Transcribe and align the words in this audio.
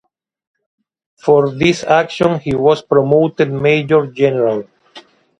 For 1.23 1.51
this 1.51 1.83
action 1.83 2.39
he 2.39 2.55
was 2.55 2.81
promoted 2.81 3.51
Major 3.53 4.07
General. 4.07 4.67